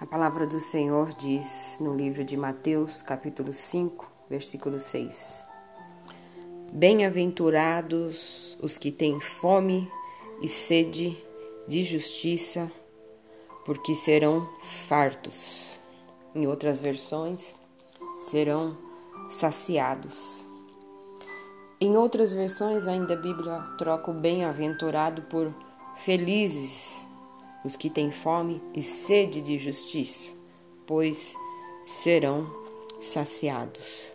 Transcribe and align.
A 0.00 0.06
palavra 0.06 0.44
do 0.44 0.58
Senhor 0.58 1.14
diz 1.14 1.78
no 1.80 1.94
livro 1.94 2.24
de 2.24 2.36
Mateus, 2.36 3.00
capítulo 3.00 3.52
5, 3.52 4.10
versículo 4.28 4.80
6: 4.80 5.46
Bem-aventurados 6.72 8.58
os 8.60 8.76
que 8.76 8.90
têm 8.90 9.20
fome 9.20 9.88
e 10.42 10.48
sede 10.48 11.16
de 11.68 11.84
justiça, 11.84 12.70
porque 13.64 13.94
serão 13.94 14.48
fartos. 14.88 15.80
Em 16.34 16.44
outras 16.48 16.80
versões, 16.80 17.54
serão 18.18 18.76
saciados. 19.30 20.48
Em 21.80 21.96
outras 21.96 22.32
versões, 22.32 22.88
ainda 22.88 23.14
a 23.14 23.16
Bíblia 23.16 23.60
troca 23.78 24.10
o 24.10 24.14
bem-aventurado 24.14 25.22
por 25.22 25.54
felizes 25.96 27.06
os 27.64 27.74
que 27.74 27.88
têm 27.88 28.12
fome 28.12 28.62
e 28.74 28.82
sede 28.82 29.40
de 29.40 29.56
justiça, 29.56 30.32
pois 30.86 31.34
serão 31.86 32.46
saciados. 33.00 34.14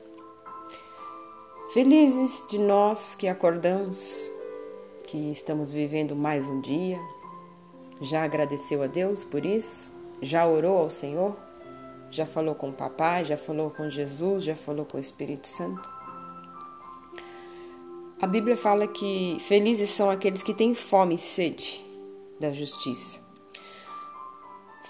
Felizes 1.74 2.46
de 2.50 2.58
nós 2.58 3.16
que 3.16 3.28
acordamos, 3.28 4.32
que 5.08 5.32
estamos 5.32 5.74
vivendo 5.74 6.16
mais 6.16 6.48
um 6.48 6.62
dia. 6.62 7.00
Já 8.02 8.24
agradeceu 8.24 8.82
a 8.82 8.88
Deus 8.88 9.24
por 9.24 9.46
isso? 9.46 9.92
Já 10.22 10.48
orou 10.48 10.78
ao 10.78 10.90
Senhor? 10.90 11.36
Já 12.12 12.26
falou 12.26 12.56
com 12.56 12.70
o 12.70 12.74
papai? 12.74 13.26
Já 13.26 13.38
falou 13.38 13.70
com 13.70 13.90
Jesus? 13.90 14.44
Já 14.44 14.56
falou 14.56 14.86
com 14.86 14.98
o 14.98 15.00
Espírito 15.00 15.48
Santo? 15.48 15.88
A 18.22 18.28
Bíblia 18.28 18.58
fala 18.58 18.88
que 18.88 19.38
felizes 19.40 19.92
são 19.92 20.10
aqueles 20.10 20.44
que 20.44 20.54
têm 20.54 20.74
fome 20.74 21.16
e 21.16 21.20
sede 21.20 21.86
da 22.40 22.52
justiça. 22.52 23.29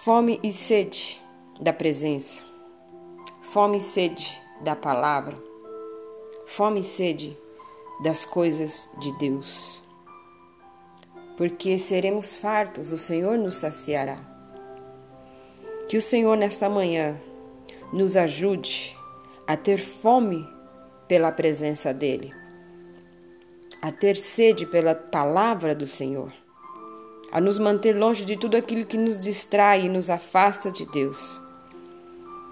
Fome 0.04 0.40
e 0.42 0.52
sede 0.52 1.22
da 1.60 1.74
presença. 1.74 2.42
Fome 3.42 3.80
e 3.80 3.82
sede 3.82 4.42
da 4.62 4.76
palavra. 4.76 5.38
Fome 6.46 6.80
e 6.80 6.84
sede 6.84 7.38
das 8.02 8.26
coisas 8.26 8.90
de 9.00 9.12
Deus. 9.18 9.84
Porque 11.36 11.78
seremos 11.78 12.36
fartos, 12.36 12.92
o 12.92 12.98
Senhor 12.98 13.38
nos 13.38 13.58
saciará. 13.58 14.18
Que 15.88 15.98
o 15.98 16.02
Senhor, 16.02 16.38
nesta 16.38 16.70
manhã, 16.70 17.20
nos 17.92 18.16
ajude 18.16 18.98
a 19.46 19.58
ter 19.58 19.78
fome 19.78 20.48
pela 21.08 21.32
presença 21.32 21.94
dEle 21.94 22.34
a 23.82 23.92
ter 23.92 24.18
sede 24.18 24.66
pela 24.66 24.94
palavra 24.94 25.74
do 25.74 25.88
Senhor, 25.88 26.34
a 27.32 27.40
nos 27.40 27.60
manter 27.60 27.94
longe 27.94 28.26
de 28.26 28.38
tudo 28.38 28.58
aquilo 28.58 28.86
que 28.86 28.98
nos 28.98 29.20
distrai 29.20 29.86
e 29.86 29.90
nos 29.90 30.10
afasta 30.10 30.72
de 30.72 30.86
Deus. 30.86 31.42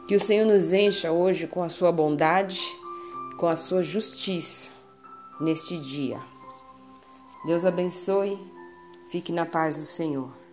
Que 0.07 0.15
o 0.15 0.19
Senhor 0.19 0.45
nos 0.45 0.71
encha 0.73 1.11
hoje 1.11 1.47
com 1.47 1.61
a 1.61 1.69
sua 1.69 1.91
bondade, 1.91 2.61
com 3.37 3.47
a 3.47 3.55
sua 3.55 3.81
justiça 3.83 4.71
neste 5.39 5.77
dia. 5.79 6.19
Deus 7.45 7.65
abençoe, 7.65 8.39
fique 9.09 9.31
na 9.31 9.45
paz 9.45 9.75
do 9.75 9.83
Senhor. 9.83 10.46